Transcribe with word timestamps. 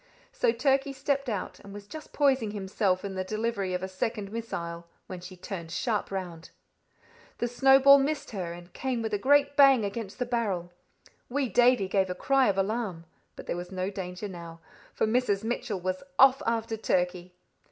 So 0.31 0.51
Turkey 0.51 0.93
stepped 0.93 1.29
out, 1.29 1.59
and 1.59 1.75
was 1.75 1.85
just 1.85 2.11
poising 2.11 2.49
himself 2.49 3.05
in 3.05 3.13
the 3.13 3.23
delivery 3.23 3.75
of 3.75 3.83
a 3.83 3.87
second 3.87 4.31
missile, 4.31 4.87
when 5.05 5.21
she 5.21 5.37
turned 5.37 5.69
sharp 5.69 6.09
round. 6.09 6.49
The 7.37 7.47
snowball 7.47 7.99
missed 7.99 8.31
her, 8.31 8.51
and 8.51 8.73
came 8.73 9.03
with 9.03 9.13
a 9.13 9.19
great 9.19 9.55
bang 9.55 9.85
against 9.85 10.17
the 10.17 10.25
barrel. 10.25 10.71
Wee 11.29 11.49
Davie 11.49 11.87
gave 11.87 12.09
a 12.09 12.15
cry 12.15 12.47
of 12.49 12.57
alarm, 12.57 13.05
but 13.35 13.45
there 13.45 13.55
was 13.55 13.71
no 13.71 13.91
danger 13.91 14.27
now, 14.27 14.59
for 14.91 15.05
Mrs. 15.05 15.43
Mitchell 15.43 15.79
was 15.79 16.01
off 16.17 16.41
after 16.47 16.77
Turkey. 16.77 17.35